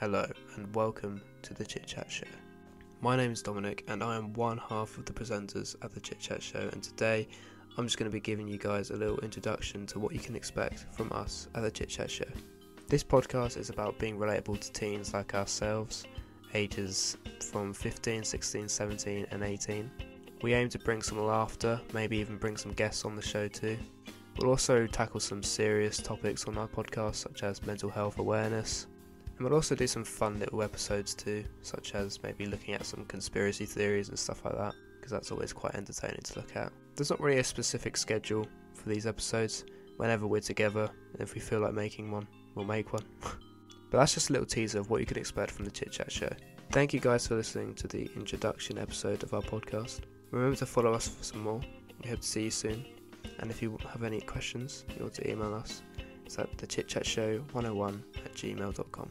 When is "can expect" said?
10.18-10.86, 45.06-45.52